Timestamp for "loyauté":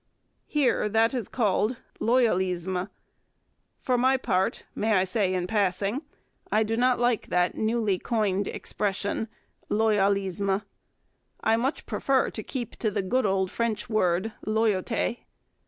14.43-15.19